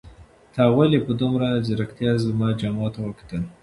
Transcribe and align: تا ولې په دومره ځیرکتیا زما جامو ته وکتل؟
تا 0.53 0.63
ولې 0.77 0.99
په 1.07 1.11
دومره 1.21 1.47
ځیرکتیا 1.65 2.11
زما 2.25 2.47
جامو 2.59 2.87
ته 2.93 2.99
وکتل؟ 3.07 3.43